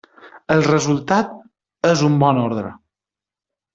[0.53, 1.37] El resultat
[1.93, 2.73] és un bon ordre.